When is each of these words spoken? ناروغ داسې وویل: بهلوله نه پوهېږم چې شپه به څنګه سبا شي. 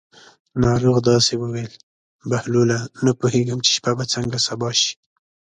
ناروغ 0.63 0.97
داسې 1.11 1.33
وویل: 1.37 1.71
بهلوله 2.29 2.77
نه 3.05 3.11
پوهېږم 3.19 3.59
چې 3.65 3.71
شپه 3.77 3.91
به 3.97 4.05
څنګه 4.13 4.37
سبا 4.47 4.69
شي. 4.79 4.91